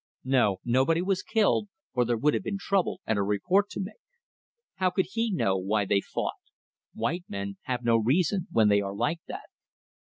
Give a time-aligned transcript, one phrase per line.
[0.25, 0.57] No!
[0.65, 4.01] nobody was killed, or there would have been trouble and a report to make.
[4.77, 6.33] How could he know why they fought?
[6.95, 9.51] White men have no reason when they are like that.